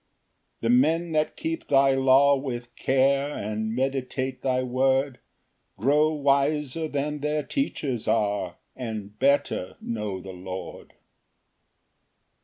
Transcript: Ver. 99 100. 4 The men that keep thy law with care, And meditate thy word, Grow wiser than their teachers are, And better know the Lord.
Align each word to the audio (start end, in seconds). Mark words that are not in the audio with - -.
Ver. 0.63 0.69
99 0.69 0.91
100. 1.11 1.11
4 1.11 1.11
The 1.11 1.11
men 1.11 1.11
that 1.11 1.37
keep 1.37 1.67
thy 1.67 1.91
law 1.91 2.35
with 2.35 2.75
care, 2.75 3.37
And 3.37 3.75
meditate 3.75 4.41
thy 4.41 4.63
word, 4.63 5.19
Grow 5.77 6.11
wiser 6.11 6.87
than 6.87 7.19
their 7.19 7.43
teachers 7.43 8.07
are, 8.07 8.55
And 8.75 9.19
better 9.19 9.77
know 9.79 10.19
the 10.19 10.33
Lord. 10.33 10.93